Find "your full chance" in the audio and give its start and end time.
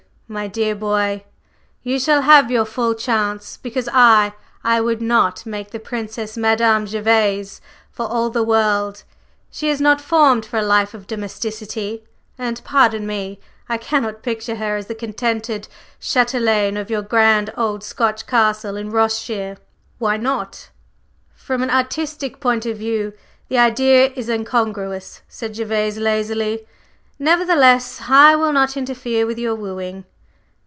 2.49-3.57